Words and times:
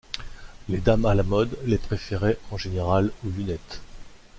Les 0.67 0.79
dames 0.79 1.05
à 1.05 1.13
la 1.13 1.21
mode 1.21 1.59
les 1.65 1.77
préféraient 1.77 2.39
en 2.49 2.57
général 2.57 3.11
aux 3.23 3.29
lunettes. 3.29 3.81